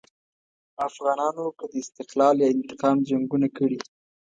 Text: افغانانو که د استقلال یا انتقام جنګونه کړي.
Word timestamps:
افغانانو 0.87 1.45
که 1.57 1.65
د 1.71 1.73
استقلال 1.83 2.35
یا 2.43 2.47
انتقام 2.55 2.97
جنګونه 3.09 3.47
کړي. 3.57 3.77